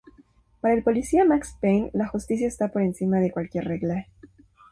Para 0.61 0.73
el 0.73 0.81
policía 0.81 1.25
Max 1.25 1.55
Payne 1.61 1.91
la 1.93 2.07
justicia 2.07 2.47
está 2.47 2.69
por 2.69 2.81
encima 2.81 3.17
de 3.19 3.29
cualquier 3.29 3.65
regla. 3.65 4.07